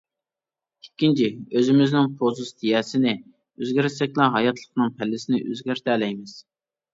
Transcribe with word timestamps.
ئىككىنچى، 0.83 1.27
ئۆزىمىزنىڭ 1.59 2.07
پوزىتسىيەسىنى 2.21 3.13
ئۆزگەرتسەكلا، 3.19 4.31
ھاياتلىقنىڭ 4.39 4.91
پەللىسىنى 5.03 5.43
ئۆزگەرتەلەيمىز. 5.51 6.35